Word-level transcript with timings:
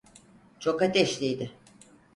Çok 0.59 0.81
ateşliydi. 0.81 1.51